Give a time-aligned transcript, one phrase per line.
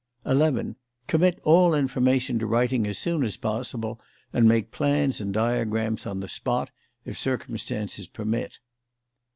[0.25, 0.77] 11.
[1.05, 4.01] Commit all information to writing as soon as possible,
[4.33, 6.71] and make plans and diagrams on the spot,
[7.05, 8.57] if circumstances permit.